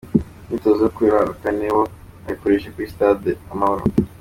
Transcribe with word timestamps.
Imyitozo 0.45 0.81
yo 0.83 0.91
kuri 0.95 1.07
uyu 1.09 1.17
wa 1.31 1.35
kane 1.41 1.67
bo 1.75 1.83
bayikoreye 2.23 2.67
kuri 2.73 2.91
stade 2.93 3.31
Amahoro. 3.53 3.83